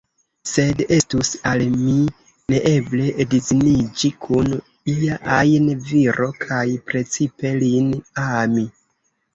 Sed 0.51 0.79
estus 0.95 1.29
al 1.51 1.61
mi 1.73 1.97
neeble 2.53 3.11
edziniĝi 3.25 4.13
kun 4.25 4.51
ia 4.95 5.21
ajn 5.37 5.69
viro, 5.93 6.33
kaj 6.47 6.67
precipe 6.91 7.57
lin 7.63 7.95
ami. 8.29 8.69